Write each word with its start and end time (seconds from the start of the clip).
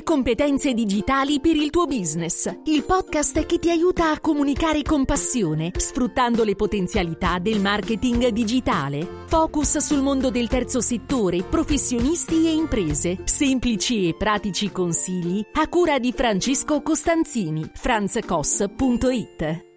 e 0.00 0.02
competenze 0.02 0.72
digitali 0.72 1.40
per 1.40 1.56
il 1.56 1.68
tuo 1.70 1.84
business. 1.84 2.60
Il 2.64 2.84
podcast 2.84 3.44
che 3.44 3.58
ti 3.58 3.70
aiuta 3.70 4.10
a 4.10 4.18
comunicare 4.18 4.82
con 4.82 5.04
passione, 5.04 5.70
sfruttando 5.76 6.42
le 6.42 6.56
potenzialità 6.56 7.38
del 7.38 7.60
marketing 7.60 8.28
digitale. 8.28 9.06
Focus 9.26 9.76
sul 9.78 10.00
mondo 10.00 10.30
del 10.30 10.48
terzo 10.48 10.80
settore, 10.80 11.42
professionisti 11.42 12.46
e 12.46 12.52
imprese. 12.52 13.18
Semplici 13.24 14.08
e 14.08 14.14
pratici 14.14 14.72
consigli 14.72 15.44
a 15.52 15.68
cura 15.68 15.98
di 15.98 16.12
Francesco 16.12 16.80
Costanzini. 16.80 17.70
franzcos.it 17.74 19.68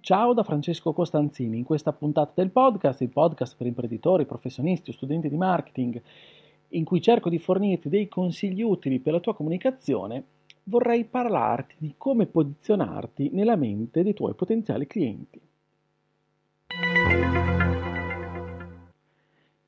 Ciao 0.00 0.34
da 0.34 0.42
Francesco 0.42 0.92
Costanzini, 0.92 1.56
in 1.56 1.64
questa 1.64 1.92
puntata 1.94 2.32
del 2.34 2.50
podcast, 2.50 3.00
il 3.00 3.08
podcast 3.08 3.56
per 3.56 3.66
imprenditori, 3.66 4.26
professionisti 4.26 4.90
o 4.90 4.92
studenti 4.92 5.30
di 5.30 5.36
marketing, 5.36 6.02
in 6.74 6.84
cui 6.84 7.00
cerco 7.00 7.28
di 7.28 7.38
fornirti 7.38 7.88
dei 7.88 8.08
consigli 8.08 8.62
utili 8.62 8.98
per 8.98 9.12
la 9.12 9.20
tua 9.20 9.34
comunicazione, 9.34 10.24
vorrei 10.64 11.04
parlarti 11.04 11.74
di 11.78 11.94
come 11.96 12.26
posizionarti 12.26 13.30
nella 13.32 13.56
mente 13.56 14.02
dei 14.02 14.14
tuoi 14.14 14.34
potenziali 14.34 14.86
clienti. 14.86 15.40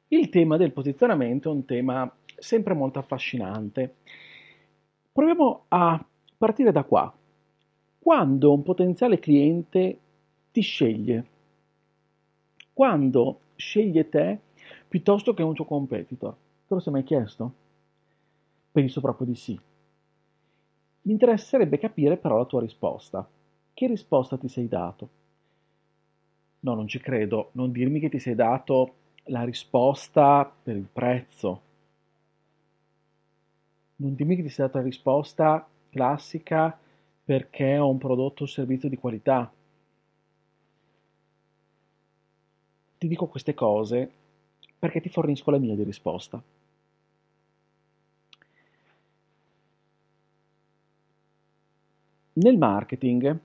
Il 0.09 0.29
tema 0.29 0.57
del 0.57 0.73
posizionamento 0.73 1.51
è 1.51 1.53
un 1.53 1.65
tema 1.65 2.13
sempre 2.39 2.75
molto 2.75 2.99
affascinante. 2.99 3.97
Proviamo 5.13 5.65
a 5.69 6.05
partire 6.37 6.73
da 6.73 6.85
qua. 6.85 7.13
Quando 7.99 8.52
un 8.52 8.63
potenziale 8.63 9.19
cliente 9.19 9.99
ti 10.52 10.61
sceglie. 10.61 11.27
Quando 12.73 13.41
sceglie 13.57 14.09
te 14.09 14.38
piuttosto 14.88 15.35
che 15.35 15.43
un 15.43 15.55
tuo 15.55 15.65
competitor. 15.65 16.37
Te 16.69 16.75
lo 16.75 16.80
sei 16.80 16.93
mai 16.93 17.02
chiesto? 17.02 17.52
Penso 18.73 19.01
proprio 19.01 19.27
di 19.27 19.34
sì. 19.34 19.59
Mi 21.04 21.13
interesserebbe 21.13 21.79
capire 21.79 22.18
però 22.18 22.37
la 22.37 22.45
tua 22.45 22.60
risposta. 22.60 23.27
Che 23.73 23.87
risposta 23.87 24.37
ti 24.37 24.46
sei 24.49 24.68
dato? 24.68 25.09
No, 26.60 26.74
non 26.74 26.87
ci 26.87 26.99
credo. 27.01 27.49
Non 27.52 27.73
dirmi 27.73 27.99
che 27.99 28.10
ti 28.10 28.18
sei 28.18 28.35
dato 28.35 28.95
la 29.29 29.43
risposta 29.43 30.52
per 30.63 30.76
il 30.76 30.87
prezzo. 30.93 31.60
Non 33.96 34.15
dirmi 34.15 34.37
che 34.37 34.43
ti 34.43 34.48
sei 34.48 34.65
dato 34.65 34.79
la 34.79 34.85
risposta 34.85 35.69
classica 35.91 36.79
perché 37.23 37.76
ho 37.76 37.91
un 37.91 37.98
prodotto 37.98 38.45
o 38.45 38.46
servizio 38.46 38.88
di 38.88 38.96
qualità. 38.96 39.52
Ti 42.98 43.09
dico 43.09 43.26
queste 43.26 43.54
cose 43.54 44.10
perché 44.79 45.01
ti 45.01 45.09
fornisco 45.09 45.51
la 45.51 45.59
mia 45.59 45.74
di 45.74 45.82
risposta. 45.82 46.43
Nel 52.38 52.59
marketing 52.59 53.38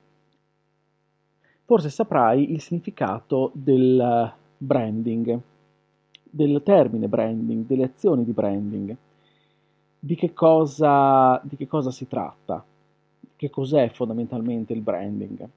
forse 1.63 1.89
saprai 1.89 2.51
il 2.51 2.59
significato 2.59 3.51
del 3.53 4.33
branding, 4.57 5.39
del 6.23 6.61
termine 6.65 7.07
branding, 7.07 7.65
delle 7.65 7.85
azioni 7.85 8.25
di 8.25 8.33
branding, 8.33 8.93
di 9.97 10.15
che 10.15 10.33
cosa, 10.33 11.39
di 11.45 11.55
che 11.55 11.67
cosa 11.67 11.89
si 11.89 12.05
tratta, 12.05 12.61
che 13.37 13.49
cos'è 13.49 13.87
fondamentalmente 13.91 14.73
il 14.73 14.81
branding. 14.81 15.47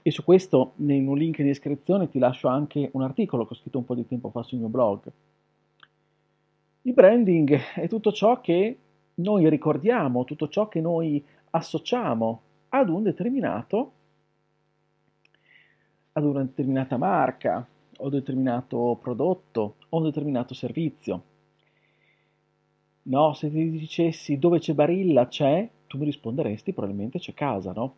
E 0.00 0.10
su 0.12 0.22
questo, 0.22 0.74
in 0.76 1.08
un 1.08 1.18
link 1.18 1.38
in 1.38 1.46
descrizione, 1.46 2.08
ti 2.08 2.20
lascio 2.20 2.46
anche 2.46 2.90
un 2.92 3.02
articolo 3.02 3.44
che 3.46 3.54
ho 3.54 3.56
scritto 3.56 3.78
un 3.78 3.84
po' 3.84 3.96
di 3.96 4.06
tempo 4.06 4.30
fa 4.30 4.44
sul 4.44 4.58
mio 4.58 4.68
blog. 4.68 5.00
Il 6.82 6.92
branding 6.92 7.58
è 7.74 7.88
tutto 7.88 8.12
ciò 8.12 8.40
che 8.40 8.78
noi 9.14 9.48
ricordiamo, 9.48 10.22
tutto 10.22 10.46
ciò 10.46 10.68
che 10.68 10.80
noi 10.80 11.20
associamo 11.50 12.42
ad 12.80 12.88
un 12.88 13.02
determinato, 13.02 13.92
ad 16.12 16.24
una 16.24 16.42
determinata 16.42 16.96
marca, 16.96 17.66
o 17.98 18.08
determinato 18.08 18.98
prodotto, 19.00 19.76
o 19.88 19.98
un 19.98 20.02
determinato 20.02 20.54
servizio. 20.54 21.22
No, 23.02 23.32
se 23.34 23.50
ti 23.50 23.70
dicessi 23.70 24.38
dove 24.38 24.58
c'è 24.58 24.74
Barilla 24.74 25.28
c'è, 25.28 25.68
tu 25.86 25.98
mi 25.98 26.04
risponderesti 26.06 26.72
probabilmente 26.72 27.18
c'è 27.18 27.32
casa, 27.32 27.72
no? 27.72 27.96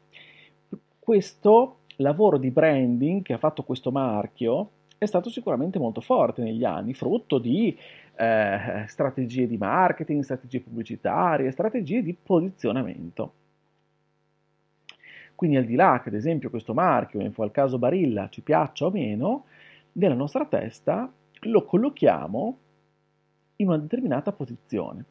Questo 0.98 1.78
lavoro 1.96 2.36
di 2.36 2.50
branding 2.50 3.22
che 3.22 3.32
ha 3.32 3.38
fatto 3.38 3.62
questo 3.62 3.90
marchio 3.90 4.70
è 4.98 5.06
stato 5.06 5.30
sicuramente 5.30 5.78
molto 5.78 6.00
forte 6.02 6.42
negli 6.42 6.64
anni, 6.64 6.92
frutto 6.92 7.38
di 7.38 7.74
eh, 8.16 8.84
strategie 8.88 9.46
di 9.46 9.56
marketing, 9.56 10.22
strategie 10.22 10.60
pubblicitarie, 10.60 11.50
strategie 11.50 12.02
di 12.02 12.14
posizionamento. 12.14 13.32
Quindi 15.36 15.56
al 15.56 15.66
di 15.66 15.74
là 15.76 16.00
che 16.02 16.08
ad 16.08 16.14
esempio 16.14 16.50
questo 16.50 16.74
marchio, 16.74 17.20
in 17.20 17.32
quel 17.32 17.52
caso 17.52 17.78
Barilla, 17.78 18.28
ci 18.30 18.40
piaccia 18.40 18.86
o 18.86 18.90
meno, 18.90 19.44
nella 19.92 20.14
nostra 20.14 20.46
testa 20.46 21.12
lo 21.40 21.64
collochiamo 21.64 22.58
in 23.56 23.68
una 23.68 23.78
determinata 23.78 24.32
posizione. 24.32 25.04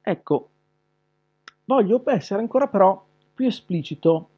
Ecco, 0.00 0.48
voglio 1.66 2.02
essere 2.06 2.40
ancora 2.40 2.66
però 2.66 3.04
più 3.34 3.46
esplicito, 3.46 4.28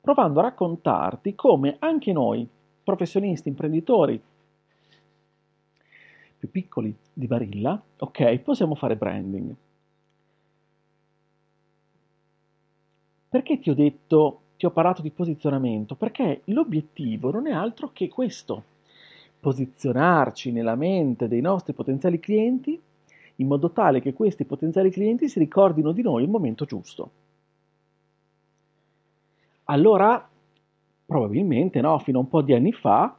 provando 0.00 0.40
a 0.40 0.42
raccontarti 0.42 1.34
come 1.34 1.76
anche 1.78 2.12
noi, 2.12 2.46
professionisti, 2.82 3.48
imprenditori, 3.48 4.20
più 6.38 6.50
piccoli 6.50 6.94
di 7.12 7.26
Barilla, 7.26 7.80
ok, 7.98 8.38
possiamo 8.38 8.74
fare 8.74 8.96
branding. 8.96 9.54
Perché 13.38 13.60
ti 13.60 13.70
ho 13.70 13.74
detto, 13.74 14.40
ti 14.56 14.66
ho 14.66 14.70
parlato 14.70 15.00
di 15.00 15.12
posizionamento? 15.12 15.94
Perché 15.94 16.40
l'obiettivo 16.46 17.30
non 17.30 17.46
è 17.46 17.52
altro 17.52 17.90
che 17.92 18.08
questo, 18.08 18.64
posizionarci 19.38 20.50
nella 20.50 20.74
mente 20.74 21.28
dei 21.28 21.40
nostri 21.40 21.72
potenziali 21.72 22.18
clienti 22.18 22.82
in 23.36 23.46
modo 23.46 23.70
tale 23.70 24.00
che 24.00 24.12
questi 24.12 24.44
potenziali 24.44 24.90
clienti 24.90 25.28
si 25.28 25.38
ricordino 25.38 25.92
di 25.92 26.02
noi 26.02 26.24
il 26.24 26.28
momento 26.28 26.64
giusto. 26.64 27.10
Allora, 29.66 30.28
probabilmente, 31.06 31.80
no, 31.80 31.96
fino 32.00 32.18
a 32.18 32.22
un 32.22 32.28
po' 32.28 32.42
di 32.42 32.54
anni 32.54 32.72
fa, 32.72 33.16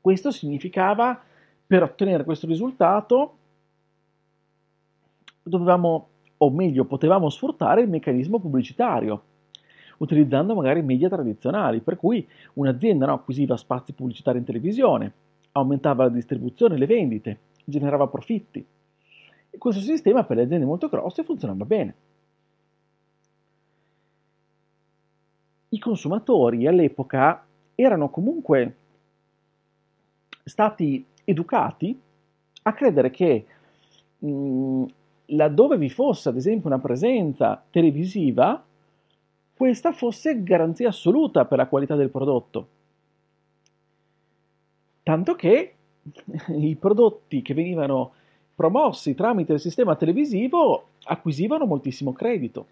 questo 0.00 0.30
significava, 0.30 1.20
per 1.66 1.82
ottenere 1.82 2.22
questo 2.22 2.46
risultato, 2.46 3.38
dovevamo, 5.42 6.08
o 6.38 6.50
meglio, 6.50 6.84
potevamo 6.84 7.28
sfruttare 7.30 7.82
il 7.82 7.88
meccanismo 7.88 8.38
pubblicitario, 8.38 9.22
utilizzando 9.98 10.54
magari 10.54 10.82
media 10.82 11.08
tradizionali, 11.08 11.80
per 11.80 11.96
cui 11.96 12.26
un'azienda 12.54 13.06
no, 13.06 13.14
acquisiva 13.14 13.56
spazi 13.56 13.92
pubblicitari 13.92 14.38
in 14.38 14.44
televisione, 14.44 15.12
aumentava 15.52 16.04
la 16.04 16.10
distribuzione, 16.10 16.76
le 16.78 16.86
vendite, 16.86 17.38
generava 17.64 18.06
profitti. 18.06 18.64
E 19.50 19.58
questo 19.58 19.80
sistema 19.80 20.24
per 20.24 20.36
le 20.36 20.42
aziende 20.44 20.66
molto 20.66 20.88
grosse 20.88 21.24
funzionava 21.24 21.64
bene. 21.64 21.94
i 25.70 25.78
consumatori 25.78 26.66
all'epoca 26.66 27.44
erano 27.74 28.08
comunque 28.08 28.76
stati 30.44 31.04
educati 31.24 31.98
a 32.62 32.72
credere 32.72 33.10
che 33.10 33.46
mh, 34.18 34.84
laddove 35.30 35.76
vi 35.76 35.90
fosse 35.90 36.28
ad 36.28 36.36
esempio 36.36 36.68
una 36.68 36.78
presenza 36.78 37.62
televisiva, 37.70 38.64
questa 39.54 39.92
fosse 39.92 40.42
garanzia 40.42 40.88
assoluta 40.88 41.44
per 41.44 41.58
la 41.58 41.66
qualità 41.66 41.96
del 41.96 42.10
prodotto. 42.10 42.68
Tanto 45.02 45.34
che 45.34 45.74
i 46.56 46.76
prodotti 46.76 47.42
che 47.42 47.54
venivano 47.54 48.12
promossi 48.54 49.14
tramite 49.14 49.52
il 49.52 49.60
sistema 49.60 49.96
televisivo 49.96 50.88
acquisivano 51.04 51.66
moltissimo 51.66 52.12
credito. 52.12 52.66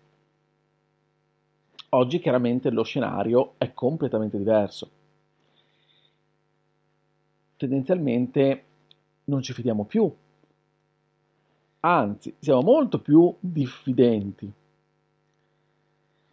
Oggi 1.91 2.19
chiaramente 2.19 2.71
lo 2.71 2.83
scenario 2.83 3.55
è 3.59 3.73
completamente 3.73 4.37
diverso. 4.37 4.91
Tendenzialmente 7.57 8.65
non 9.25 9.43
ci 9.43 9.53
fidiamo 9.53 9.85
più, 9.85 10.13
anzi 11.81 12.35
siamo 12.39 12.63
molto 12.63 13.01
più 13.01 13.35
diffidenti. 13.39 14.51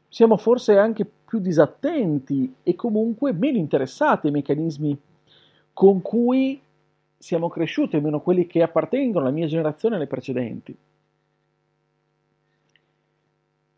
Siamo 0.08 0.38
forse 0.38 0.78
anche 0.78 1.06
più 1.06 1.40
disattenti 1.40 2.56
e 2.62 2.76
comunque 2.76 3.34
meno 3.34 3.58
interessati 3.58 4.28
ai 4.28 4.34
meccanismi 4.34 5.00
con 5.74 6.02
cui 6.02 6.62
siamo 7.18 7.48
cresciuti, 7.48 7.96
almeno 7.96 8.20
quelli 8.20 8.46
che 8.46 8.62
appartengono 8.62 9.26
alla 9.26 9.34
mia 9.34 9.48
generazione 9.48 9.96
e 9.96 9.98
alle 9.98 10.08
precedenti. 10.08 10.78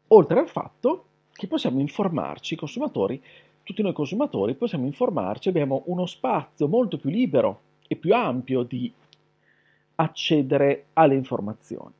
Oltre 0.08 0.40
al 0.40 0.50
fatto 0.50 1.06
che 1.32 1.48
possiamo 1.48 1.80
informarci, 1.80 2.56
consumatori, 2.56 3.22
tutti 3.64 3.82
noi 3.82 3.94
consumatori 3.94 4.56
possiamo 4.56 4.86
informarci, 4.86 5.50
abbiamo 5.50 5.84
uno 5.86 6.06
spazio 6.06 6.68
molto 6.68 6.98
più 6.98 7.10
libero 7.10 7.62
e 7.88 7.96
più 7.96 8.14
ampio 8.14 8.64
di 8.64 8.92
accedere 9.96 10.88
alle 10.94 11.16
informazioni. 11.16 11.94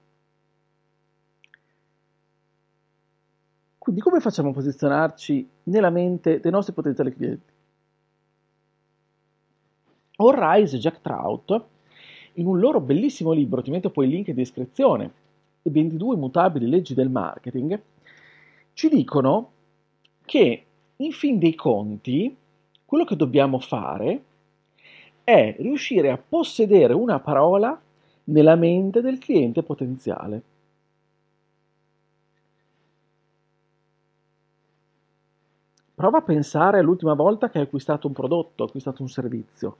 Quindi 3.78 4.02
come 4.02 4.20
facciamo 4.20 4.50
a 4.50 4.54
posizionarci 4.54 5.48
nella 5.64 5.92
mente 5.92 6.40
dei 6.40 6.52
nostri 6.52 6.74
potenziali 6.74 7.14
clienti? 7.14 7.54
Allrise 10.16 10.78
e 10.78 10.80
Jack 10.80 11.02
Trout, 11.02 11.64
in 12.34 12.48
un 12.48 12.60
loro 12.60 12.82
bellissimo 12.82 13.32
libro, 13.32 13.62
ti 13.62 13.70
metto 13.70 13.92
poi 13.92 14.06
il 14.06 14.12
link 14.12 14.28
in 14.30 14.36
descrizione, 14.36 15.14
Le 15.62 15.72
22 15.72 16.16
mutabili 16.16 16.68
leggi 16.68 16.94
del 16.94 17.10
marketing, 17.10 17.80
ci 18.74 18.90
dicono 18.90 19.52
che 20.26 20.66
in 20.96 21.12
fin 21.12 21.38
dei 21.38 21.54
conti 21.54 22.36
quello 22.86 23.04
che 23.04 23.16
dobbiamo 23.16 23.60
fare 23.60 24.24
è 25.24 25.56
riuscire 25.60 26.10
a 26.10 26.18
possedere 26.18 26.94
una 26.94 27.20
parola 27.20 27.80
nella 28.26 28.56
mente 28.56 29.02
del 29.02 29.18
cliente 29.18 29.64
potenziale. 29.64 30.44
Prova 35.96 36.20
a 36.20 36.22
pensare 36.22 36.80
all'ultima 36.80 37.16
volta 37.16 37.50
che 37.50 37.58
hai 37.58 37.64
acquistato 37.64 38.06
un 38.08 38.14
prodotto, 38.14 38.64
acquistato 38.64 39.02
un 39.02 39.10
servizio 39.10 39.78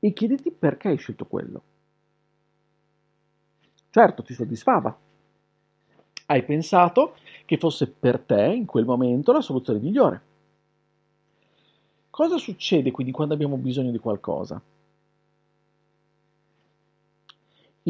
e 0.00 0.12
chiediti 0.12 0.50
perché 0.50 0.88
hai 0.88 0.96
scelto 0.98 1.24
quello. 1.26 1.62
Certo, 3.90 4.22
ti 4.22 4.32
soddisfava. 4.34 4.96
Hai 6.26 6.42
pensato 6.44 7.14
che 7.44 7.58
fosse 7.58 7.86
per 7.88 8.20
te 8.20 8.42
in 8.44 8.64
quel 8.64 8.84
momento 8.84 9.32
la 9.32 9.40
soluzione 9.40 9.80
migliore. 9.80 10.22
Cosa 12.10 12.36
succede 12.36 12.90
quindi 12.90 13.10
quando 13.10 13.34
abbiamo 13.34 13.56
bisogno 13.56 13.90
di 13.90 13.98
qualcosa? 13.98 14.62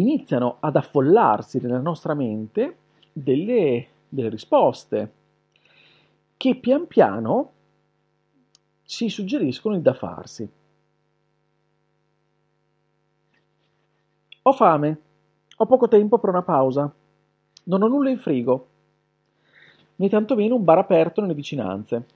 Iniziano 0.00 0.56
ad 0.61 0.76
affollarsi 0.76 1.61
nella 1.61 1.79
nostra 1.79 2.14
mente 2.14 2.79
delle, 3.12 3.87
delle 4.08 4.31
risposte 4.31 5.12
che 6.38 6.56
pian 6.56 6.87
piano 6.87 7.52
ci 8.85 9.11
suggeriscono 9.11 9.75
il 9.75 9.82
da 9.82 9.93
farsi. 9.93 10.50
Ho 14.43 14.52
fame, 14.52 15.00
ho 15.55 15.67
poco 15.67 15.87
tempo 15.87 16.19
per 16.19 16.31
una 16.31 16.43
pausa, 16.43 16.91
non 17.64 17.82
ho 17.82 17.87
nulla 17.87 18.08
in 18.08 18.19
frigo, 18.19 18.69
né 19.97 20.08
tantomeno 20.08 20.55
un 20.55 20.64
bar 20.64 20.79
aperto 20.79 21.20
nelle 21.20 21.35
vicinanze. 21.35 22.06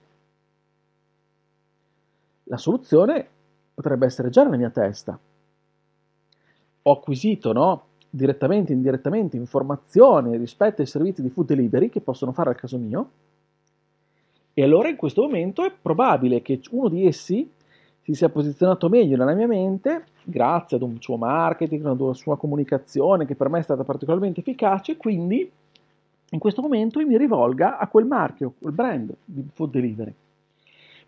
La 2.44 2.56
soluzione 2.56 3.28
potrebbe 3.74 4.06
essere 4.06 4.30
già 4.30 4.42
nella 4.42 4.56
mia 4.56 4.70
testa. 4.70 5.18
Ho 6.86 6.92
acquisito, 6.92 7.52
no? 7.52 7.84
direttamente 8.14 8.70
e 8.70 8.76
indirettamente 8.76 9.36
informazioni 9.36 10.36
rispetto 10.36 10.80
ai 10.80 10.86
servizi 10.86 11.20
di 11.20 11.30
food 11.30 11.46
delivery 11.46 11.88
che 11.88 12.00
possono 12.00 12.30
fare 12.30 12.50
al 12.50 12.56
caso 12.56 12.78
mio. 12.78 13.10
E 14.54 14.62
allora 14.62 14.88
in 14.88 14.94
questo 14.94 15.22
momento 15.22 15.64
è 15.64 15.72
probabile 15.72 16.40
che 16.40 16.60
uno 16.70 16.88
di 16.88 17.06
essi 17.06 17.50
si 18.02 18.14
sia 18.14 18.28
posizionato 18.28 18.88
meglio 18.88 19.16
nella 19.16 19.34
mia 19.34 19.48
mente 19.48 20.04
grazie 20.22 20.76
ad 20.76 20.84
un 20.84 21.00
suo 21.00 21.16
marketing, 21.16 21.86
ad 21.86 22.00
una 22.00 22.14
sua 22.14 22.36
comunicazione 22.36 23.26
che 23.26 23.34
per 23.34 23.48
me 23.48 23.58
è 23.58 23.62
stata 23.62 23.82
particolarmente 23.82 24.40
efficace, 24.40 24.96
quindi 24.96 25.50
in 26.30 26.38
questo 26.38 26.62
momento 26.62 27.00
io 27.00 27.06
mi 27.08 27.18
rivolga 27.18 27.78
a 27.78 27.88
quel 27.88 28.06
marchio, 28.06 28.54
quel 28.60 28.72
brand 28.72 29.12
di 29.24 29.44
food 29.52 29.70
delivery 29.70 30.14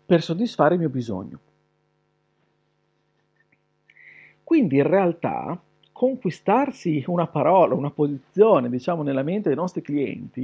per 0.05 0.21
soddisfare 0.21 0.73
il 0.73 0.81
mio 0.81 0.89
bisogno. 0.89 1.39
Quindi 4.43 4.77
in 4.77 4.87
realtà 4.87 5.57
conquistarsi 5.97 7.03
una 7.07 7.25
parola, 7.25 7.73
una 7.73 7.89
posizione, 7.89 8.69
diciamo, 8.69 9.01
nella 9.01 9.23
mente 9.23 9.49
dei 9.49 9.57
nostri 9.57 9.81
clienti, 9.81 10.41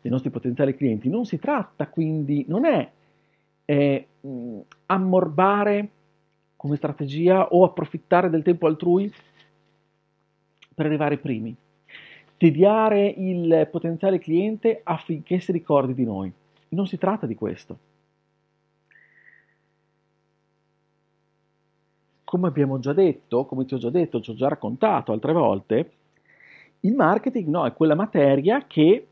dei 0.00 0.10
nostri 0.10 0.30
potenziali 0.30 0.76
clienti, 0.76 1.08
non 1.08 1.24
si 1.24 1.36
tratta 1.40 1.88
quindi, 1.88 2.44
non 2.46 2.64
è 2.64 2.88
eh, 3.64 4.06
ammorbare 4.86 5.88
come 6.54 6.76
strategia 6.76 7.48
o 7.48 7.64
approfittare 7.64 8.30
del 8.30 8.44
tempo 8.44 8.68
altrui 8.68 9.12
per 10.72 10.86
arrivare 10.86 11.18
primi, 11.18 11.56
tediare 12.36 13.08
il 13.08 13.66
potenziale 13.68 14.20
cliente 14.20 14.80
affinché 14.84 15.40
si 15.40 15.50
ricordi 15.50 15.92
di 15.92 16.04
noi. 16.04 16.32
Non 16.68 16.86
si 16.86 16.98
tratta 16.98 17.26
di 17.26 17.34
questo. 17.34 17.78
Come 22.32 22.48
abbiamo 22.48 22.78
già 22.78 22.94
detto, 22.94 23.44
come 23.44 23.66
ti 23.66 23.74
ho 23.74 23.76
già 23.76 23.90
detto, 23.90 24.22
ci 24.22 24.30
ho 24.30 24.34
già 24.34 24.48
raccontato 24.48 25.12
altre 25.12 25.34
volte, 25.34 25.92
il 26.80 26.94
marketing 26.94 27.46
no, 27.48 27.66
è 27.66 27.74
quella 27.74 27.94
materia 27.94 28.66
che 28.66 29.06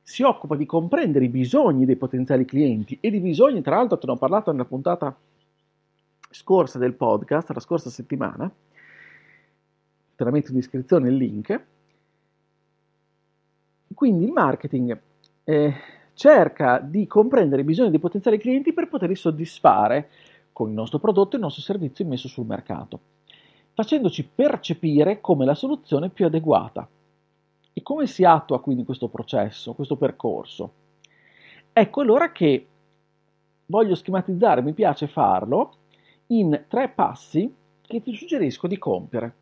si 0.00 0.22
occupa 0.22 0.56
di 0.56 0.64
comprendere 0.64 1.26
i 1.26 1.28
bisogni 1.28 1.84
dei 1.84 1.96
potenziali 1.96 2.46
clienti 2.46 2.96
e 3.02 3.10
di 3.10 3.20
bisogni, 3.20 3.60
tra 3.60 3.76
l'altro 3.76 3.98
te 3.98 4.06
ne 4.06 4.12
ho 4.12 4.16
parlato 4.16 4.50
nella 4.50 4.64
puntata 4.64 5.14
scorsa 6.30 6.78
del 6.78 6.94
podcast, 6.94 7.50
la 7.50 7.60
scorsa 7.60 7.90
settimana, 7.90 8.50
te 10.16 10.24
la 10.24 10.30
metto 10.30 10.48
in 10.48 10.56
descrizione 10.56 11.10
il 11.10 11.16
link. 11.16 11.64
Quindi 13.92 14.24
il 14.24 14.32
marketing 14.32 14.98
eh, 15.44 15.74
cerca 16.14 16.78
di 16.78 17.06
comprendere 17.06 17.60
i 17.60 17.66
bisogni 17.66 17.90
dei 17.90 18.00
potenziali 18.00 18.38
clienti 18.38 18.72
per 18.72 18.88
poterli 18.88 19.16
soddisfare 19.16 20.08
con 20.54 20.68
il 20.68 20.74
nostro 20.74 21.00
prodotto 21.00 21.32
e 21.32 21.38
il 21.38 21.42
nostro 21.42 21.62
servizio 21.62 22.06
messo 22.06 22.28
sul 22.28 22.46
mercato, 22.46 23.00
facendoci 23.74 24.24
percepire 24.24 25.20
come 25.20 25.44
la 25.44 25.56
soluzione 25.56 26.10
più 26.10 26.24
adeguata. 26.24 26.88
E 27.72 27.82
come 27.82 28.06
si 28.06 28.24
attua 28.24 28.60
quindi 28.60 28.84
questo 28.84 29.08
processo, 29.08 29.74
questo 29.74 29.96
percorso? 29.96 30.72
Ecco 31.72 32.00
allora 32.00 32.30
che 32.30 32.66
voglio 33.66 33.96
schematizzare, 33.96 34.62
mi 34.62 34.74
piace 34.74 35.08
farlo, 35.08 35.74
in 36.28 36.66
tre 36.68 36.88
passi 36.88 37.52
che 37.82 38.00
ti 38.00 38.14
suggerisco 38.14 38.68
di 38.68 38.78
compiere. 38.78 39.34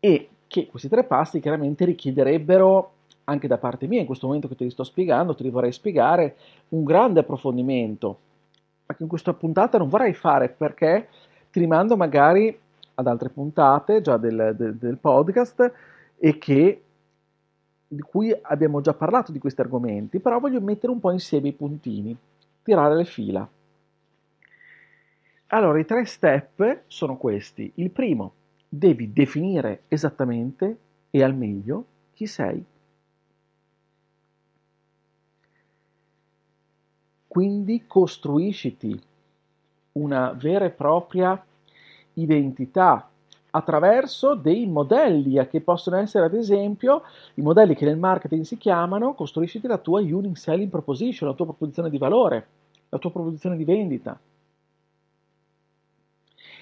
E 0.00 0.28
che 0.48 0.66
questi 0.66 0.88
tre 0.88 1.04
passi 1.04 1.38
chiaramente 1.38 1.84
richiederebbero 1.84 2.94
anche 3.28 3.46
da 3.46 3.58
parte 3.58 3.86
mia, 3.86 4.00
in 4.00 4.06
questo 4.06 4.26
momento 4.26 4.48
che 4.48 4.56
te 4.56 4.64
li 4.64 4.70
sto 4.70 4.84
spiegando, 4.84 5.34
te 5.34 5.42
li 5.42 5.50
vorrei 5.50 5.72
spiegare, 5.72 6.36
un 6.70 6.82
grande 6.82 7.20
approfondimento, 7.20 8.18
ma 8.86 8.94
che 8.94 9.02
in 9.02 9.08
questa 9.08 9.34
puntata 9.34 9.76
non 9.76 9.88
vorrei 9.88 10.14
fare 10.14 10.48
perché 10.48 11.08
ti 11.50 11.60
rimando 11.60 11.96
magari 11.96 12.58
ad 12.94 13.06
altre 13.06 13.28
puntate 13.28 14.00
già 14.00 14.16
del, 14.16 14.54
del, 14.56 14.76
del 14.76 14.96
podcast 14.96 15.72
e 16.16 16.38
che 16.38 16.82
di 17.86 18.00
cui 18.00 18.34
abbiamo 18.42 18.80
già 18.80 18.94
parlato 18.94 19.30
di 19.30 19.38
questi 19.38 19.60
argomenti, 19.60 20.20
però 20.20 20.40
voglio 20.40 20.60
mettere 20.60 20.92
un 20.92 20.98
po' 20.98 21.10
insieme 21.10 21.48
i 21.48 21.52
puntini, 21.52 22.16
tirare 22.62 22.94
le 22.96 23.04
fila. 23.04 23.48
Allora, 25.48 25.78
i 25.78 25.84
tre 25.86 26.04
step 26.04 26.82
sono 26.86 27.16
questi. 27.16 27.70
Il 27.76 27.90
primo, 27.90 28.32
devi 28.68 29.12
definire 29.12 29.82
esattamente 29.88 30.76
e 31.10 31.22
al 31.22 31.34
meglio 31.34 31.84
chi 32.12 32.26
sei. 32.26 32.62
Quindi 37.38 37.86
costruisciti 37.86 39.00
una 39.92 40.32
vera 40.32 40.64
e 40.64 40.70
propria 40.70 41.40
identità 42.14 43.08
attraverso 43.50 44.34
dei 44.34 44.66
modelli 44.66 45.46
che 45.46 45.60
possono 45.60 45.98
essere 45.98 46.24
ad 46.24 46.34
esempio 46.34 47.02
i 47.34 47.42
modelli 47.42 47.76
che 47.76 47.84
nel 47.84 47.96
marketing 47.96 48.42
si 48.42 48.56
chiamano 48.56 49.14
costruisciti 49.14 49.68
la 49.68 49.78
tua 49.78 50.00
unique 50.00 50.34
selling 50.34 50.68
proposition, 50.68 51.30
la 51.30 51.36
tua 51.36 51.44
proposizione 51.44 51.90
di 51.90 51.98
valore, 51.98 52.48
la 52.88 52.98
tua 52.98 53.12
proposizione 53.12 53.56
di 53.56 53.64
vendita. 53.64 54.18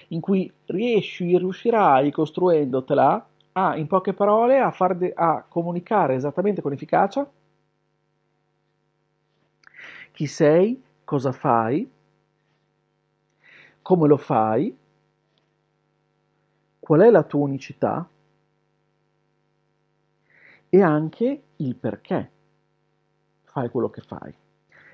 In 0.09 0.21
cui 0.21 0.53
riesci, 0.65 1.39
riuscirai 1.39 2.11
costruendotela 2.11 3.27
a, 3.53 3.75
in 3.77 3.87
poche 3.87 4.13
parole, 4.13 4.59
a, 4.59 4.71
de- 4.93 5.11
a 5.15 5.43
comunicare 5.49 6.13
esattamente 6.13 6.61
con 6.61 6.71
efficacia 6.71 7.27
chi 10.17 10.25
sei, 10.25 10.83
cosa 11.03 11.31
fai, 11.31 11.87
come 13.83 14.07
lo 14.07 14.17
fai, 14.17 14.75
qual 16.79 17.01
è 17.01 17.11
la 17.11 17.21
tua 17.21 17.41
unicità 17.41 18.09
e 20.69 20.81
anche 20.81 21.43
il 21.57 21.75
perché 21.75 22.31
fai 23.43 23.69
quello 23.69 23.91
che 23.91 24.01
fai. 24.01 24.33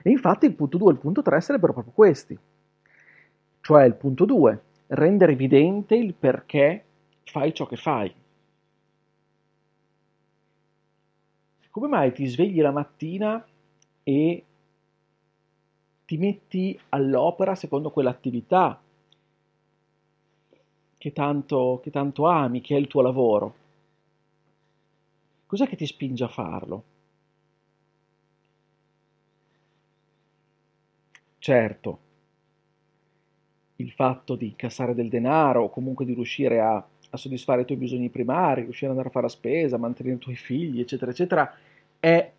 E 0.01 0.09
infatti 0.09 0.45
il 0.45 0.55
punto 0.55 0.77
2 0.77 0.89
e 0.89 0.93
il 0.95 0.99
punto 0.99 1.21
3 1.21 1.39
sarebbero 1.39 1.71
proprio 1.71 1.93
questi. 1.93 2.37
Cioè 3.61 3.85
il 3.85 3.95
punto 3.95 4.25
2, 4.25 4.63
rendere 4.87 5.31
evidente 5.31 5.95
il 5.95 6.13
perché 6.15 6.83
fai 7.23 7.53
ciò 7.53 7.65
che 7.65 7.77
fai. 7.77 8.13
Come 11.69 11.87
mai 11.87 12.11
ti 12.11 12.25
svegli 12.25 12.59
la 12.59 12.71
mattina 12.71 13.41
e 14.03 14.45
ti 16.13 16.17
metti 16.19 16.79
all'opera 16.89 17.55
secondo 17.55 17.89
quell'attività 17.89 18.79
che 20.95 21.11
tanto, 21.11 21.79
che 21.81 21.89
tanto 21.89 22.27
ami, 22.27 22.61
che 22.61 22.75
è 22.75 22.79
il 22.79 22.85
tuo 22.85 23.01
lavoro? 23.01 23.55
Cos'è 25.47 25.67
che 25.67 25.75
ti 25.75 25.87
spinge 25.87 26.23
a 26.23 26.27
farlo? 26.27 26.83
Certo, 31.39 31.99
il 33.77 33.91
fatto 33.91 34.35
di 34.35 34.45
incassare 34.45 34.93
del 34.93 35.09
denaro 35.09 35.63
o 35.63 35.69
comunque 35.69 36.05
di 36.05 36.13
riuscire 36.13 36.61
a, 36.61 36.75
a, 36.75 37.17
soddisfare 37.17 37.61
i 37.61 37.65
tuoi 37.65 37.79
bisogni 37.79 38.09
primari, 38.09 38.61
riuscire 38.61 38.85
ad 38.85 38.91
andare 38.91 39.09
a 39.09 39.11
fare 39.11 39.25
la 39.25 39.31
spesa, 39.31 39.77
mantenere 39.77 40.15
i 40.15 40.19
tuoi 40.19 40.35
figli, 40.35 40.79
eccetera, 40.79 41.09
eccetera, 41.09 41.51
è 41.99 42.31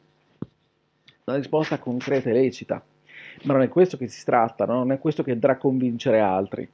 una 1.25 1.37
risposta 1.37 1.79
concreta 1.81 2.31
e 2.31 2.33
lecita. 2.33 2.85
Ma 3.43 3.53
non 3.53 3.63
è 3.63 3.69
questo 3.69 3.97
che 3.97 4.09
si 4.09 4.25
tratta, 4.25 4.65
no? 4.65 4.75
non 4.75 4.93
è 4.93 4.99
questo 4.99 5.23
che 5.23 5.33
andrà 5.33 5.53
a 5.53 5.59
convincere 5.59 6.21
altri. 6.21 6.69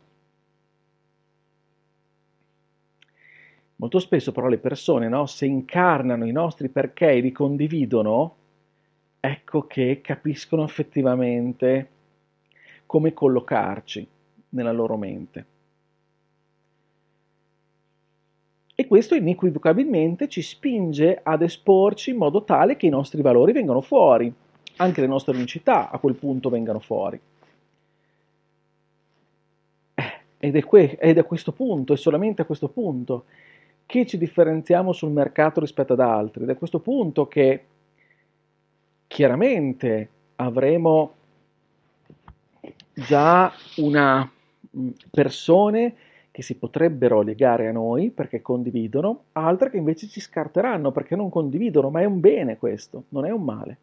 Molto 3.76 3.98
spesso 3.98 4.30
però 4.30 4.46
le 4.48 4.58
persone, 4.58 5.08
no, 5.08 5.24
se 5.24 5.46
incarnano 5.46 6.26
i 6.26 6.32
nostri 6.32 6.68
perché 6.68 7.12
e 7.12 7.20
li 7.20 7.32
condividono, 7.32 8.36
ecco 9.18 9.66
che 9.66 10.00
capiscono 10.02 10.64
effettivamente 10.64 11.88
come 12.84 13.14
collocarci 13.14 14.06
nella 14.50 14.72
loro 14.72 14.98
mente. 14.98 15.46
E 18.74 18.86
questo 18.86 19.14
inequivocabilmente 19.14 20.28
ci 20.28 20.42
spinge 20.42 21.20
ad 21.22 21.42
esporci 21.42 22.10
in 22.10 22.16
modo 22.16 22.44
tale 22.44 22.76
che 22.76 22.86
i 22.86 22.90
nostri 22.90 23.22
valori 23.22 23.52
vengano 23.52 23.80
fuori, 23.80 24.32
anche 24.76 25.00
le 25.00 25.06
nostre 25.06 25.34
unicità 25.34 25.90
a 25.90 25.98
quel 25.98 26.14
punto 26.14 26.48
vengano 26.48 26.80
fuori. 26.80 27.20
Eh, 29.94 30.12
ed 30.38 30.56
è, 30.56 30.64
que- 30.64 30.96
ed 30.98 31.16
è 31.16 31.20
a 31.20 31.24
questo 31.24 31.52
punto, 31.52 31.92
e 31.92 31.96
solamente 31.96 32.42
a 32.42 32.46
questo 32.46 32.68
punto, 32.68 33.24
che 33.86 34.06
ci 34.06 34.18
differenziamo 34.18 34.92
sul 34.92 35.10
mercato 35.10 35.60
rispetto 35.60 35.94
ad 35.94 36.00
altri. 36.00 36.44
Ed 36.44 36.48
è 36.48 36.52
a 36.52 36.56
questo 36.56 36.78
punto 36.80 37.26
che 37.26 37.64
chiaramente 39.06 40.08
avremo 40.36 41.14
già 42.92 43.52
una 43.76 44.30
mm, 44.76 44.88
persone 45.10 45.94
che 46.30 46.42
si 46.42 46.54
potrebbero 46.54 47.22
legare 47.22 47.68
a 47.68 47.72
noi 47.72 48.10
perché 48.10 48.40
condividono, 48.40 49.24
altre 49.32 49.70
che 49.70 49.76
invece 49.76 50.06
ci 50.06 50.20
scarteranno 50.20 50.92
perché 50.92 51.16
non 51.16 51.28
condividono, 51.28 51.90
ma 51.90 52.00
è 52.00 52.04
un 52.04 52.20
bene 52.20 52.56
questo, 52.56 53.04
non 53.08 53.26
è 53.26 53.30
un 53.30 53.42
male. 53.42 53.78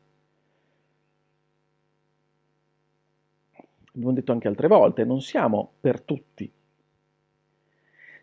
Abbiamo 3.98 4.14
detto 4.14 4.32
anche 4.32 4.48
altre 4.48 4.68
volte, 4.68 5.04
non 5.04 5.22
siamo 5.22 5.72
per 5.82 6.02
tutti, 6.02 6.50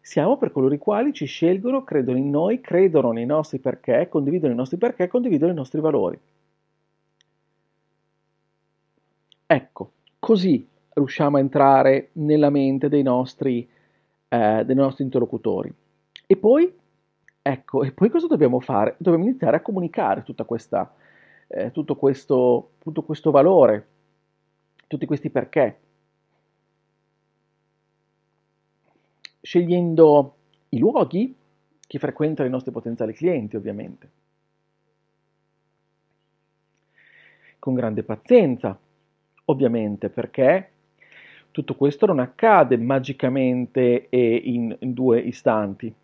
siamo 0.01 0.37
per 0.37 0.53
coloro 0.53 0.73
i 0.73 0.79
quali 0.79 1.13
ci 1.13 1.25
scelgono, 1.25 1.83
credono 1.83 2.17
in 2.17 2.31
noi, 2.31 2.61
credono 2.61 3.11
nei 3.11 3.27
nostri 3.27 3.59
perché, 3.59 4.07
condividono 4.09 4.53
i 4.53 4.57
nostri 4.57 4.77
perché, 4.77 5.09
condividono 5.09 5.51
i 5.51 5.55
nostri 5.57 5.81
valori. 5.81 6.17
Ecco, 9.47 9.93
così 10.21 10.69
riusciamo 10.93 11.39
a 11.39 11.41
entrare 11.41 12.11
nella 12.13 12.51
mente 12.51 12.89
dei 12.89 13.03
nostri, 13.03 13.69
eh, 14.29 14.63
dei 14.65 14.75
nostri 14.77 15.03
interlocutori. 15.03 15.75
E 16.25 16.37
poi, 16.37 16.73
ecco, 17.43 17.83
e 17.83 17.91
poi 17.91 18.11
cosa 18.11 18.29
dobbiamo 18.29 18.61
fare? 18.61 18.95
Dobbiamo 18.99 19.27
iniziare 19.27 19.57
a 19.57 19.61
comunicare 19.61 20.23
questa, 20.47 20.95
eh, 21.49 21.73
tutto, 21.73 21.97
questo, 21.97 22.75
tutto 22.79 23.03
questo 23.03 23.33
valore, 23.33 23.87
tutti 24.95 25.07
questi 25.07 25.31
perché. 25.31 25.79
scegliendo 29.45 30.37
i 30.71 30.79
luoghi 30.79 31.37
che 31.87 31.99
frequentano 31.99 32.49
i 32.49 32.51
nostri 32.51 32.73
potenziali 32.73 33.13
clienti, 33.13 33.57
ovviamente. 33.57 34.11
Con 37.59 37.75
grande 37.75 38.03
pazienza, 38.05 38.79
ovviamente, 39.45 40.09
perché 40.09 40.71
tutto 41.51 41.75
questo 41.77 42.07
non 42.07 42.21
accade 42.21 42.79
magicamente 42.79 44.09
e 44.09 44.35
in, 44.35 44.75
in 44.81 44.95
due 44.95 45.21
istanti. 45.21 45.95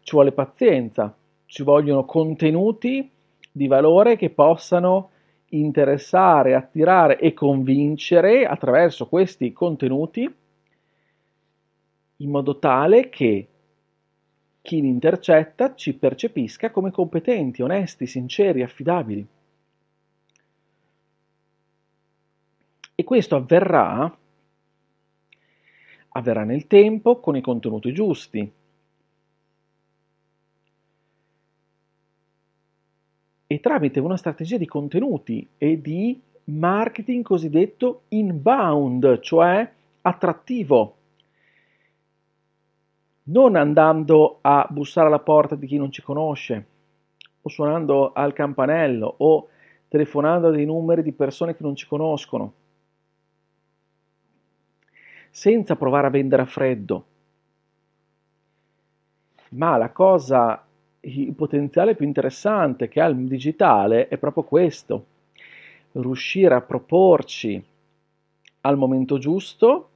Ci 0.00 0.10
vuole 0.12 0.32
pazienza, 0.32 1.16
ci 1.46 1.62
vogliono 1.62 2.04
contenuti 2.04 3.10
di 3.50 3.66
valore 3.66 4.16
che 4.16 4.28
possano 4.28 5.12
interessare, 5.58 6.54
attirare 6.54 7.18
e 7.18 7.32
convincere 7.34 8.46
attraverso 8.46 9.06
questi 9.06 9.52
contenuti 9.52 10.32
in 12.18 12.30
modo 12.30 12.58
tale 12.58 13.08
che 13.08 13.48
chi 14.62 14.80
li 14.80 14.88
intercetta 14.88 15.74
ci 15.74 15.94
percepisca 15.94 16.70
come 16.70 16.90
competenti, 16.90 17.60
onesti, 17.60 18.06
sinceri, 18.06 18.62
affidabili. 18.62 19.26
E 22.94 23.04
questo 23.04 23.36
avverrà, 23.36 24.18
avverrà 26.08 26.44
nel 26.44 26.66
tempo 26.66 27.20
con 27.20 27.36
i 27.36 27.40
contenuti 27.40 27.92
giusti. 27.92 28.52
E 33.54 33.60
tramite 33.60 34.00
una 34.00 34.16
strategia 34.16 34.58
di 34.58 34.66
contenuti 34.66 35.48
e 35.56 35.80
di 35.80 36.20
marketing 36.46 37.22
cosiddetto 37.22 38.02
inbound, 38.08 39.20
cioè 39.20 39.72
attrattivo 40.00 40.96
non 43.26 43.54
andando 43.54 44.38
a 44.40 44.66
bussare 44.68 45.06
alla 45.06 45.20
porta 45.20 45.54
di 45.54 45.68
chi 45.68 45.76
non 45.76 45.92
ci 45.92 46.02
conosce, 46.02 46.66
o 47.42 47.48
suonando 47.48 48.12
al 48.12 48.32
campanello, 48.32 49.14
o 49.18 49.48
telefonando 49.86 50.48
a 50.48 50.50
dei 50.50 50.66
numeri 50.66 51.04
di 51.04 51.12
persone 51.12 51.54
che 51.54 51.62
non 51.62 51.76
ci 51.76 51.86
conoscono, 51.86 52.54
senza 55.30 55.76
provare 55.76 56.08
a 56.08 56.10
vendere 56.10 56.42
a 56.42 56.46
freddo. 56.46 57.06
Ma 59.50 59.76
la 59.76 59.92
cosa, 59.92 60.66
il 61.04 61.34
potenziale 61.34 61.94
più 61.94 62.06
interessante 62.06 62.88
che 62.88 63.00
ha 63.00 63.06
il 63.06 63.16
digitale 63.26 64.08
è 64.08 64.16
proprio 64.18 64.42
questo, 64.44 65.06
riuscire 65.92 66.54
a 66.54 66.60
proporci 66.60 67.62
al 68.62 68.76
momento 68.76 69.18
giusto, 69.18 69.88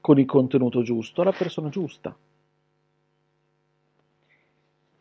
con 0.00 0.18
il 0.18 0.26
contenuto 0.26 0.82
giusto, 0.82 1.22
alla 1.22 1.32
persona 1.32 1.68
giusta 1.68 2.16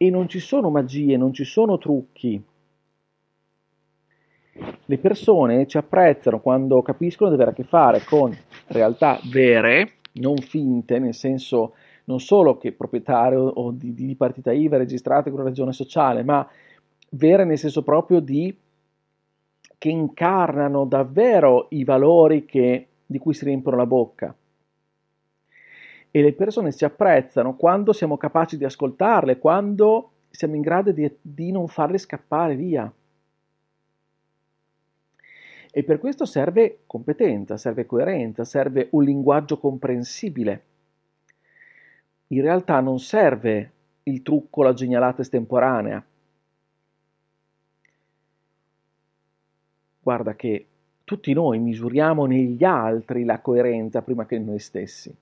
e 0.02 0.10
non 0.10 0.28
ci 0.28 0.40
sono 0.40 0.72
magie, 0.72 1.16
non 1.16 1.32
ci 1.32 1.44
sono 1.44 1.78
trucchi. 1.78 2.44
Le 4.86 4.98
persone 4.98 5.68
ci 5.68 5.78
apprezzano 5.78 6.40
quando 6.40 6.82
capiscono 6.82 7.30
di 7.30 7.36
avere 7.36 7.52
a 7.52 7.54
che 7.54 7.64
fare 7.64 8.04
con 8.04 8.36
realtà 8.70 9.20
vere, 9.32 9.98
non 10.14 10.38
finte, 10.38 10.98
nel 10.98 11.14
senso 11.14 11.76
non 12.06 12.20
solo 12.20 12.58
che 12.58 12.72
proprietario 12.72 13.42
o 13.42 13.72
di, 13.72 13.94
di 13.94 14.16
partita 14.16 14.52
IVA 14.52 14.78
registrate 14.78 15.30
con 15.30 15.40
una 15.40 15.50
ragione 15.50 15.74
sociale, 15.74 16.24
ma 16.24 16.48
vere 17.12 17.46
nel 17.46 17.58
senso 17.58 17.84
proprio 17.84 18.20
di 18.20 18.56
che 19.78 19.90
incarnano 19.90 20.86
davvero 20.86 21.68
i 21.70 21.84
valori 21.84 22.46
che, 22.46 22.88
di 23.06 23.18
cui 23.18 23.34
si 23.34 23.46
riempiono 23.46 23.78
la 23.78 23.86
bocca 23.86 24.36
e 26.12 26.22
le 26.22 26.34
persone 26.34 26.74
ci 26.74 26.84
apprezzano 26.84 27.56
quando 27.56 27.94
siamo 27.94 28.18
capaci 28.18 28.58
di 28.58 28.66
ascoltarle, 28.66 29.40
quando 29.40 30.12
siamo 30.30 30.56
in 30.56 30.62
grado 30.62 30.92
di, 30.92 31.10
di 31.22 31.52
non 31.52 31.70
farle 31.70 31.98
scappare 31.98 32.56
via. 32.56 32.92
E 35.74 35.84
per 35.84 36.00
questo 36.00 36.26
serve 36.26 36.82
competenza, 36.86 37.56
serve 37.56 37.86
coerenza, 37.86 38.44
serve 38.44 38.90
un 38.92 39.04
linguaggio 39.06 39.58
comprensibile. 39.58 40.66
In 42.32 42.42
realtà 42.42 42.80
non 42.80 43.00
serve 43.00 43.72
il 44.04 44.22
trucco, 44.22 44.64
la 44.64 44.74
genialata 44.74 45.22
estemporanea. 45.22 46.04
Guarda 50.00 50.36
che 50.36 50.68
tutti 51.04 51.34
noi 51.34 51.60
misuriamo 51.60 52.26
negli 52.26 52.64
altri 52.64 53.26
la 53.26 53.40
coerenza 53.40 54.02
prima 54.02 54.26
che 54.26 54.40
noi 54.40 54.60
stessi 54.60 55.14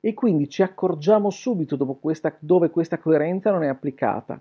e 0.00 0.14
quindi 0.14 0.48
ci 0.48 0.62
accorgiamo 0.62 1.30
subito 1.30 1.76
questa, 2.00 2.36
dove 2.38 2.70
questa 2.70 2.98
coerenza 2.98 3.50
non 3.50 3.64
è 3.64 3.68
applicata. 3.68 4.40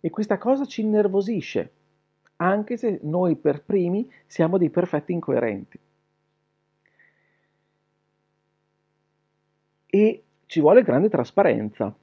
E 0.00 0.10
questa 0.10 0.38
cosa 0.38 0.64
ci 0.64 0.80
innervosisce, 0.80 1.70
anche 2.36 2.76
se 2.76 3.00
noi 3.02 3.36
per 3.36 3.62
primi 3.62 4.10
siamo 4.26 4.58
dei 4.58 4.70
perfetti 4.70 5.12
incoerenti. 5.12 5.78
E 9.96 10.24
ci 10.44 10.60
vuole 10.60 10.82
grande 10.82 11.08
trasparenza, 11.08 11.96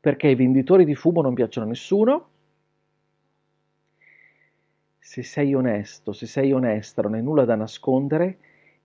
perché 0.00 0.28
i 0.28 0.34
venditori 0.34 0.86
di 0.86 0.94
fumo 0.94 1.20
non 1.20 1.34
piacciono 1.34 1.66
a 1.66 1.68
nessuno. 1.68 2.28
Se 4.98 5.22
sei 5.22 5.52
onesto, 5.52 6.14
se 6.14 6.26
sei 6.26 6.50
onesta, 6.52 7.02
non 7.02 7.12
hai 7.12 7.22
nulla 7.22 7.44
da 7.44 7.56
nascondere, 7.56 8.38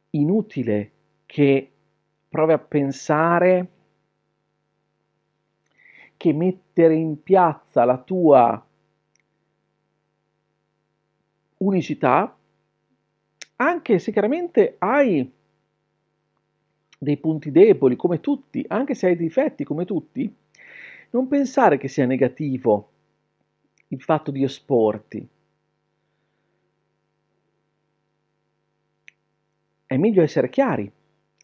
inutile 0.09 0.91
che 1.25 1.71
provi 2.27 2.51
a 2.51 2.59
pensare 2.59 3.69
che 6.17 6.33
mettere 6.33 6.95
in 6.95 7.23
piazza 7.23 7.85
la 7.85 7.97
tua 8.00 8.67
unicità, 11.59 12.38
anche 13.55 14.00
se 14.00 14.12
chiaramente 14.12 14.75
hai 14.79 15.41
dei 17.03 17.17
punti 17.17 17.51
deboli 17.51 17.95
come 17.95 18.19
tutti, 18.19 18.65
anche 18.67 18.95
se 18.95 19.07
hai 19.07 19.15
difetti 19.15 19.63
come 19.63 19.86
tutti, 19.86 20.33
non 21.12 21.27
pensare 21.27 21.77
che 21.77 21.88
sia 21.88 22.05
negativo 22.05 22.89
il 23.89 24.01
fatto 24.01 24.31
di 24.31 24.43
esporti. 24.43 25.27
È 29.86 29.98
meglio 29.98 30.24
essere 30.24 30.50
chiari, 30.50 30.91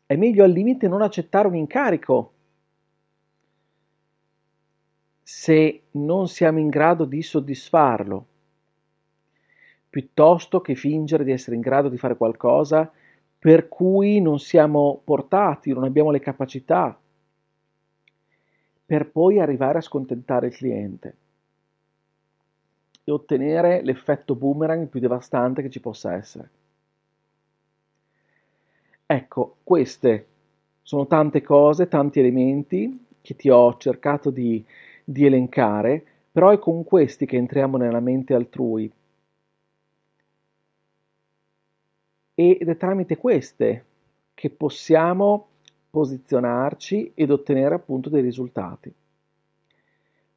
è 0.08 0.16
meglio 0.16 0.44
al 0.44 0.52
limite 0.52 0.88
non 0.88 1.04
accettare 1.04 1.48
un 1.48 1.56
incarico 1.56 2.34
se 5.22 5.84
non 5.92 6.28
siamo 6.28 6.58
in 6.58 6.70
grado 6.70 7.06
di 7.06 7.22
soddisfarlo, 7.22 8.28
piuttosto 9.88 10.62
che 10.62 10.74
fingere 10.74 11.24
di 11.24 11.32
essere 11.32 11.56
in 11.56 11.62
grado 11.62 11.90
di 11.90 11.98
fare 12.00 12.18
qualcosa 12.18 12.92
per 13.40 13.70
cui 13.70 14.20
non 14.20 14.38
siamo 14.38 15.02
portati, 15.02 15.72
non 15.72 15.86
abbiamo 15.86 16.12
le 16.12 16.20
capacità, 16.20 17.00
per 18.86 19.10
poi 19.10 19.40
arrivare 19.40 19.78
a 19.78 19.82
scontentare 19.82 20.48
il 20.48 20.56
cliente 20.56 21.16
e 23.04 23.12
ottenere 23.12 23.82
l'effetto 23.82 24.36
boomerang 24.36 24.88
più 24.88 25.00
devastante 25.00 25.62
che 25.62 25.70
ci 25.70 25.80
possa 25.80 26.14
essere. 26.16 26.50
Ecco, 29.06 29.58
queste 29.64 30.28
sono 30.82 31.08
tante 31.08 31.42
cose, 31.42 31.88
tanti 31.88 32.20
elementi 32.20 33.06
che 33.22 33.36
ti 33.36 33.50
ho 33.50 33.78
cercato 33.78 34.32
di, 34.32 34.64
di 35.04 35.26
elencare, 35.26 36.04
però 36.32 36.50
è 36.50 36.60
con 36.60 36.84
questi 36.84 37.26
che 37.26 37.38
entriamo 37.38 37.78
nella 37.78 38.00
mente 38.00 38.34
altrui. 38.34 38.92
Ed 42.40 42.70
è 42.70 42.78
tramite 42.78 43.18
queste 43.18 43.86
che 44.34 44.50
possiamo 44.50 45.48
posizionarci 45.90 47.12
ed 47.14 47.32
ottenere 47.32 47.76
appunto 47.76 48.08
dei 48.08 48.22
risultati, 48.22 48.94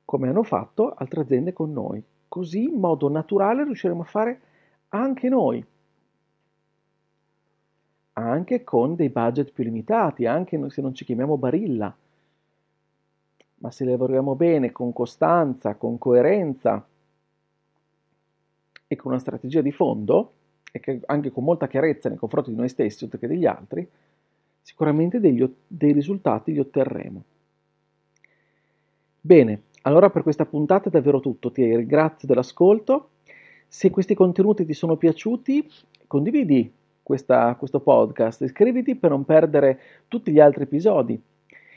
come 0.04 0.28
hanno 0.28 0.42
fatto 0.42 0.94
altre 0.96 1.20
aziende 1.20 1.52
con 1.52 1.72
noi. 1.72 2.02
Così 2.26 2.64
in 2.64 2.80
modo 2.80 3.08
naturale 3.08 3.62
riusciremo 3.62 4.02
a 4.02 4.06
fare 4.06 4.40
anche 4.88 5.28
noi 5.28 5.64
anche 8.14 8.64
con 8.64 8.94
dei 8.94 9.08
budget 9.08 9.52
più 9.52 9.62
limitati, 9.64 10.26
anche 10.26 10.58
se 10.70 10.82
non 10.82 10.94
ci 10.94 11.04
chiamiamo 11.04 11.38
Barilla. 11.38 11.96
Ma 13.54 13.70
se 13.70 13.84
lavoriamo 13.84 14.34
bene, 14.34 14.72
con 14.72 14.92
costanza, 14.92 15.76
con 15.76 15.98
coerenza 15.98 16.84
e 18.88 18.96
con 18.96 19.12
una 19.12 19.20
strategia 19.20 19.60
di 19.60 19.72
fondo, 19.72 20.32
e 20.72 21.00
anche 21.06 21.30
con 21.30 21.44
molta 21.44 21.68
chiarezza 21.68 22.08
nei 22.08 22.18
confronti 22.18 22.50
di 22.50 22.56
noi 22.56 22.68
stessi 22.68 23.04
oltre 23.04 23.18
che 23.18 23.28
degli 23.28 23.46
altri, 23.46 23.86
sicuramente 24.62 25.20
degli, 25.20 25.46
dei 25.66 25.92
risultati 25.92 26.52
li 26.52 26.58
otterremo. 26.58 27.22
Bene, 29.20 29.62
allora 29.82 30.10
per 30.10 30.22
questa 30.22 30.46
puntata 30.46 30.88
è 30.88 30.90
davvero 30.90 31.20
tutto, 31.20 31.52
ti 31.52 31.62
ringrazio 31.62 32.26
dell'ascolto. 32.26 33.10
Se 33.68 33.90
questi 33.90 34.14
contenuti 34.14 34.64
ti 34.64 34.72
sono 34.72 34.96
piaciuti, 34.96 35.68
condividi 36.06 36.72
questa, 37.02 37.54
questo 37.56 37.80
podcast, 37.80 38.42
iscriviti 38.42 38.96
per 38.96 39.10
non 39.10 39.24
perdere 39.24 39.78
tutti 40.08 40.32
gli 40.32 40.40
altri 40.40 40.64
episodi. 40.64 41.20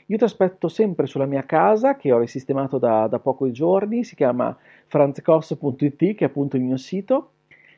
Io 0.08 0.16
ti 0.16 0.24
aspetto 0.24 0.68
sempre 0.68 1.06
sulla 1.06 1.26
mia 1.26 1.44
casa 1.44 1.96
che 1.96 2.12
ho 2.12 2.18
risistemato 2.18 2.78
da, 2.78 3.08
da 3.08 3.18
pochi 3.18 3.50
giorni, 3.50 4.04
si 4.04 4.14
chiama 4.14 4.56
franzcos.it 4.86 5.96
che 5.96 6.24
è 6.24 6.24
appunto 6.24 6.56
il 6.56 6.62
mio 6.62 6.76
sito. 6.76 7.32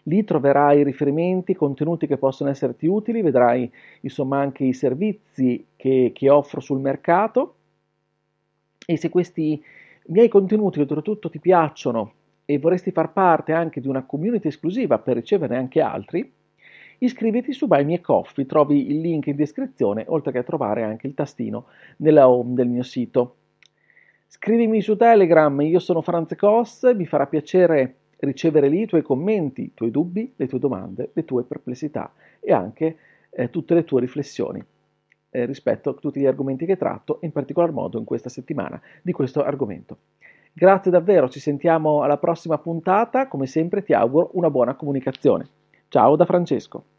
Lì 0.09 0.25
troverai 0.25 0.83
riferimenti, 0.85 1.55
contenuti 1.55 2.07
che 2.07 2.16
possono 2.16 2.49
esserti 2.49 2.87
utili, 2.87 3.21
vedrai 3.21 3.71
insomma 4.01 4.40
anche 4.40 4.64
i 4.64 4.73
servizi 4.73 5.66
che, 5.77 6.12
che 6.14 6.31
offro 6.31 6.61
sul 6.61 6.81
mercato 6.81 7.55
e 8.87 8.97
se 8.97 9.11
questi 9.11 9.62
miei 10.07 10.29
contenuti 10.29 10.81
oltretutto 10.81 11.29
ti 11.29 11.38
piacciono 11.38 12.12
e 12.47 12.59
vorresti 12.59 12.90
far 12.90 13.12
parte 13.12 13.53
anche 13.53 13.83
di 13.83 13.88
una 13.88 14.07
community 14.07 14.49
esclusiva 14.49 14.99
per 14.99 15.16
riceverne 15.16 15.59
anche 15.59 15.83
altri, 15.83 16.33
iscriviti 17.01 17.53
su 17.53 17.66
Buy 17.66 17.85
Me 17.85 18.01
Coffee, 18.01 18.47
trovi 18.47 18.90
il 18.90 19.01
link 19.01 19.27
in 19.27 19.37
descrizione, 19.37 20.07
oltre 20.09 20.33
che 20.33 20.38
a 20.38 20.42
trovare 20.42 20.85
anche 20.85 21.07
il 21.07 21.12
tastino 21.12 21.66
nella 21.99 22.31
home 22.31 22.55
del 22.55 22.68
mio 22.68 22.83
sito. 22.83 23.35
Scrivimi 24.27 24.81
su 24.81 24.97
Telegram, 24.97 25.61
io 25.61 25.79
sono 25.79 26.01
Franz 26.01 26.35
Koss, 26.35 26.94
mi 26.94 27.05
farà 27.05 27.27
piacere 27.27 27.97
ricevere 28.19 28.69
lì 28.69 28.83
i 28.83 28.87
tuoi 28.87 29.03
commenti, 29.03 29.63
i 29.63 29.75
tuoi 29.75 29.91
dubbi, 29.91 30.33
le 30.37 30.47
tue 30.47 30.59
domande, 30.59 31.11
le 31.13 31.25
tue 31.25 31.45
perplessità 31.45 32.13
e 32.41 32.53
anche 32.53 32.97
eh, 33.31 33.51
tutte 33.51 33.75
le 33.75 33.85
tue 33.85 34.01
riflessioni 34.01 34.65
eh, 35.31 35.45
rispetto 35.47 35.91
a 35.91 35.95
tutti 35.95 36.21
gli 36.21 36.27
argomenti 36.27 36.67
che 36.67 36.77
tratto, 36.77 37.19
in 37.23 37.33
particolar 37.33 37.73
modo 37.73 37.99
in 37.99 38.05
questa 38.05 38.29
settimana 38.29 38.81
di 39.03 39.13
questo 39.13 39.43
argomento. 39.43 39.99
Grazie 40.53 40.91
davvero, 40.91 41.29
ci 41.29 41.41
sentiamo 41.41 42.03
alla 42.03 42.19
prossima 42.19 42.59
puntata, 42.59 43.29
come 43.29 43.47
sempre 43.47 43.83
ti 43.83 43.93
auguro 43.93 44.31
una 44.33 44.51
buona 44.51 44.75
comunicazione. 44.75 45.47
Ciao 45.89 46.17
da 46.17 46.25
Francesco. 46.25 46.98